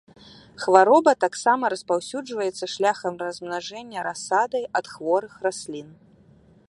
Хвароба 0.61 1.11
таксама 1.25 1.69
распаўсюджваецца 1.73 2.65
шляхам 2.77 3.13
размнажэння 3.25 3.99
расадай 4.09 4.63
ад 4.81 4.85
хворых 4.95 5.33
раслін. 5.49 5.89